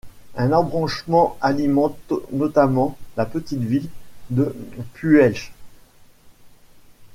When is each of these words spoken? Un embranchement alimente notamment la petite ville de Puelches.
Un 0.35 0.51
embranchement 0.51 1.37
alimente 1.41 2.11
notamment 2.31 2.97
la 3.17 3.27
petite 3.27 3.59
ville 3.61 3.87
de 4.31 4.45
Puelches. 4.95 5.51